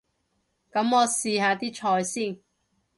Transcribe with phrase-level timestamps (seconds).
[0.03, 0.03] 噉
[0.95, 2.39] 我試下啲菜先